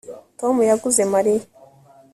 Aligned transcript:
Tom 0.39 0.55
yaguze 0.69 1.01
Mariya 1.13 1.43